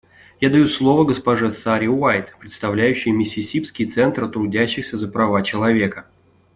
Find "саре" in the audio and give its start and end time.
1.51-1.87